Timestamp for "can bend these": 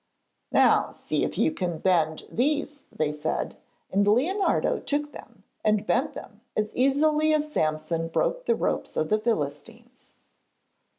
1.51-2.85